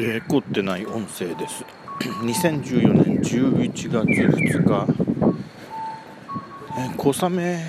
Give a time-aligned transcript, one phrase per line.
[0.00, 1.64] えー、凝ってない音声です。
[2.22, 4.86] 2014年11月2日、
[6.78, 7.64] えー、小雨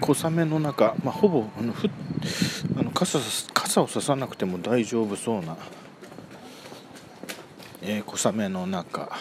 [0.00, 1.88] 小雨の中、まあ、ほぼあのふ
[2.76, 3.20] あの傘
[3.54, 5.56] 傘をささなくても大丈夫そうな、
[7.82, 9.16] えー、小雨の中、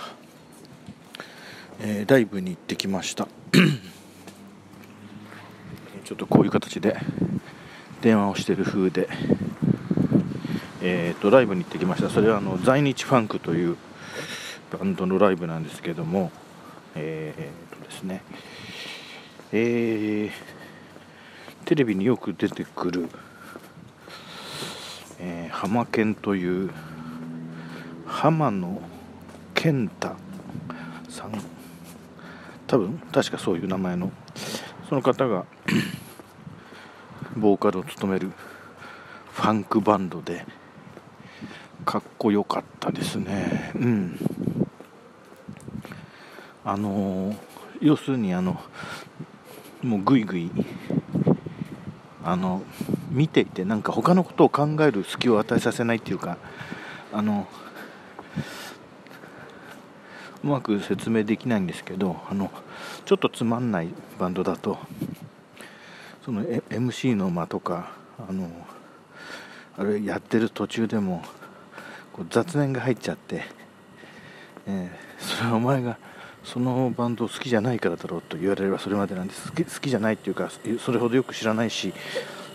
[1.79, 3.27] えー、ライブに行ってきました。
[6.03, 6.97] ちょっとこういう形で
[8.01, 9.07] 電話をしてる風で。
[10.89, 12.09] えーと、ライブに行ってきました。
[12.09, 13.75] それはあの在日ファンクという
[14.71, 16.31] バンドのライブなんですけども
[16.95, 18.21] えー、とですね
[19.51, 23.09] えー、テレビによく出てくる、
[25.19, 26.71] えー、浜健という
[28.05, 28.81] 浜野
[29.53, 30.15] 健太
[31.09, 31.33] さん。
[32.65, 34.11] 多分確かそういう名前の
[34.87, 35.45] その方が
[37.35, 38.31] ボーカルを務める
[39.33, 40.45] ファンクバンドで
[41.85, 43.71] かっこよかったですね。
[43.75, 44.19] うん。
[46.63, 47.33] あの
[47.79, 48.59] 要するにあの
[49.81, 50.51] もうぐいぐい
[52.23, 52.61] あの
[53.09, 56.37] 見ていてなんか他のことを考える隙を与えさせないっていうか
[57.13, 57.47] あの
[60.43, 62.51] うまく説明できないんですけどあの
[63.05, 64.77] ちょっとつまんないバンドだと
[66.25, 67.93] その MC の間とか
[68.27, 68.49] あの
[69.77, 71.21] あれやってる途中でも
[72.11, 73.43] こう雑念が入っちゃって、
[74.65, 75.97] えー、それはお前が
[76.43, 79.51] そのバンド好きじゃないからだろうと言われればそれまでなんです。
[79.51, 81.93] 好き好きじゃないっていうかそれほどよく知らないし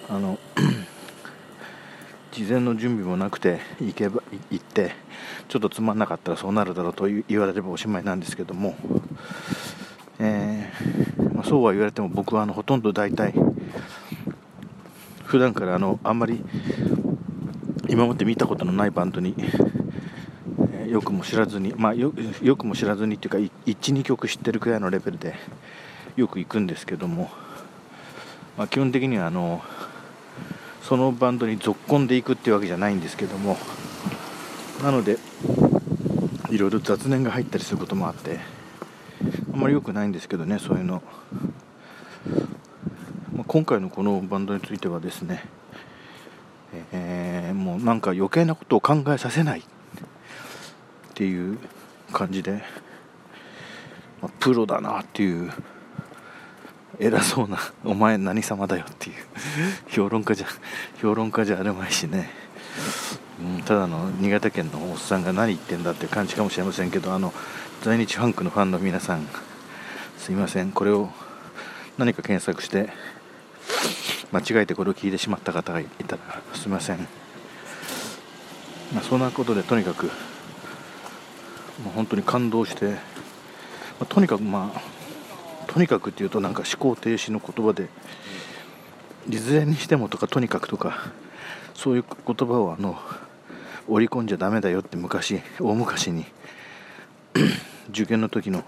[0.09, 0.39] あの
[2.33, 4.93] 事前の準備もなくて行けば行って
[5.49, 8.75] ちょっとつまんなかったらそうなるだろうと言われればおしまいなんですけども、
[10.19, 13.35] えー、まあ、そうは言われても僕はあのほとんど大体
[15.25, 16.43] 普段からあのあんまり
[17.93, 25.35] 今まで見たことのないバンドに、えー、よくも知らずに、まあ、よよくも知らずにっていうか12曲知ってるくらいのレベルで
[26.17, 27.31] よく行くんですけども、
[28.57, 29.63] まあ、基本的にはあの
[30.81, 33.59] そのバンドに続婚でいくっていうわけじゃないんですけども
[34.83, 35.19] なので
[36.49, 38.41] いろいろ雑念が入ったりすることもあって
[39.53, 41.03] あんまり良くないんですけどねそういうの、
[43.35, 45.45] まあ、今回のこのバンドについてはですね
[46.93, 49.63] えー、もうなんか余計なことを考えさせないっ
[51.15, 51.59] ていう
[52.13, 52.63] 感じで、
[54.21, 55.53] まあ、プロだなっていう
[56.99, 59.17] 偉そうな「お前何様だよ」っていう
[59.89, 60.47] 評論家じゃ
[61.01, 62.31] 評論家じゃあるまいしね、
[63.41, 67.33] うん、ただの新潟県のおっさんが何言ってんだって感じかもしれませんけどあの
[67.83, 69.27] 在日ファンクのファンの皆さん
[70.19, 70.71] すいません。
[70.71, 71.11] これを
[71.99, 72.91] 何か検索して
[74.33, 76.99] 間違えてこれを聞いてしまった方がいたらすみません、
[78.95, 80.13] まあ、そんなことでとにかく、ま
[81.89, 82.97] あ、本当に感動して、ま
[84.01, 84.81] あ、とにかくまあ
[85.73, 87.89] とにかくっていうとなんか思考停止の言葉で
[89.29, 91.13] いずれにしてもとかとにかくとか
[91.75, 92.99] そういう言葉をあの
[93.89, 96.25] 織り込んじゃだめだよって昔大昔に
[97.91, 98.65] 受験の時の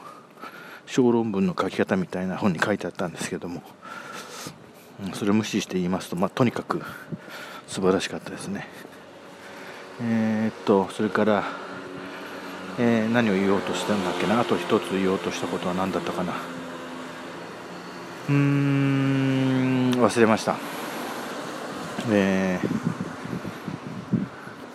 [0.86, 3.62] 小論文の書き方みたいな本に書いてあったんですけども
[5.12, 6.82] それを無視して言いますと、まあ、とにかく
[7.66, 8.66] 素晴らしかったですね。
[10.00, 11.44] えー、っとそれから、
[12.78, 14.40] えー、何を言おうとしたんだっけな？
[14.40, 16.32] あと一つ言おうとしたことは何だったかな？
[18.28, 20.56] うーん忘れました。
[22.10, 22.68] えー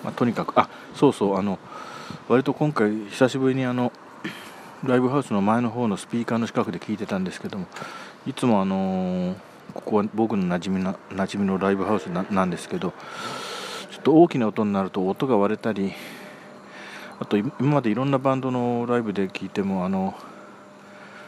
[0.04, 1.60] まあ、とにかくあそうそうあの
[2.28, 3.92] 割と今回久しぶりにあの
[4.84, 7.68] ライブハウスの前の方のスピーカーの近くで聞いてたんですけども
[8.26, 12.94] いつもあのーここは僕の馴染みな馴染みのライブハウスなんですけど
[13.92, 15.94] ちょっと大きな音になると音が割れたり
[17.20, 20.16] あと今までいろんなバンドのライブで聞いてもあの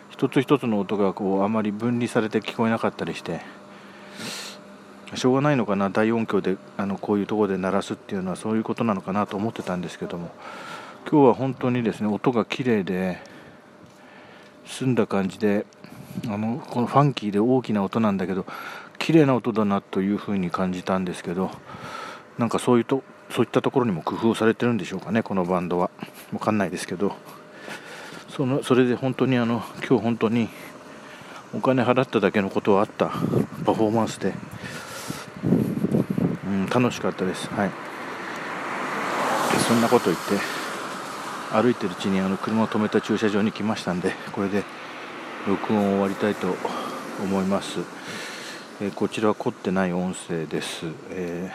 [0.09, 3.41] 一つ一つの音がこうあまり分離されて聞こえなかったりして
[5.15, 10.31] しょうがないのかな大音響であのこういうところで鳴らすっていうのはそういうことなのかなと思ってたんですけども
[11.09, 13.19] 今日は本当にですね音が綺麗で
[14.65, 15.65] 澄んだ感じで
[16.27, 18.45] あのこのファンキーで大きな音なんだけど
[18.99, 21.51] 綺麗な音だなというふうに感じたんですけど
[22.37, 25.89] なんかそういうとそういったところにも工夫されてるんでしょうかねこのバンドは。
[26.31, 27.13] 分かんないですけど。
[28.29, 30.49] そのそれで本当にあの今日本当に
[31.53, 33.07] お金払っただけのことはあった。
[33.65, 34.33] パフォーマンスで、
[36.45, 37.47] うん、楽しかったです。
[37.49, 37.71] はい。
[39.67, 40.37] そんなこと言って
[41.51, 44.63] 歩いてるうちにあの車を止めた駐車場に来ましたんでこれで
[45.47, 46.55] 録音を終わりたいと
[47.23, 47.79] 思います、
[48.79, 51.51] えー、こちらは凝ってない音声です、え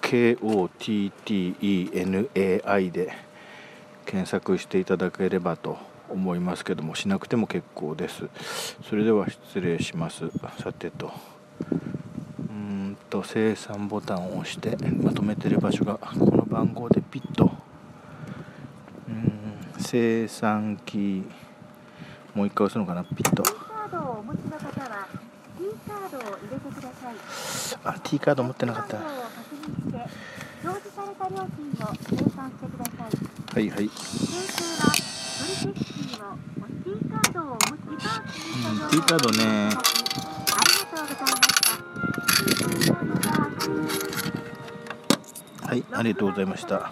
[0.00, 3.12] ー、KOTTENAI で
[4.06, 5.76] 検索していただければと
[6.08, 8.24] 思いますけどもしなくても結構です。
[8.88, 10.30] それでは失礼します。
[10.62, 11.12] さてと。
[12.48, 17.50] うんと生産ボタンを押してまとめてる場所がこの番号でピッと
[19.78, 21.24] 生産機
[22.34, 23.42] もう一回押すのかなピッと
[27.84, 28.96] あ T カード持ってなかった。
[28.96, 29.02] は
[33.60, 33.90] いはい。
[38.90, 39.70] T カードね
[45.66, 46.90] はいありがとうございました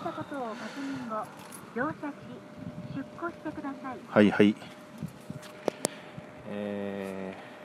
[4.08, 4.54] はいはい。
[6.50, 7.55] えー